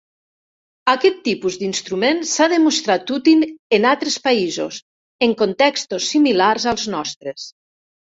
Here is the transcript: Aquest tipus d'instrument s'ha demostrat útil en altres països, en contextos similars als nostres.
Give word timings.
Aquest 0.91 1.17
tipus 1.25 1.57
d'instrument 1.63 2.23
s'ha 2.29 2.47
demostrat 2.53 3.13
útil 3.17 3.45
en 3.77 3.85
altres 3.89 4.15
països, 4.23 4.79
en 5.27 5.37
contextos 5.43 6.09
similars 6.15 6.67
als 6.73 6.87
nostres. 6.95 7.47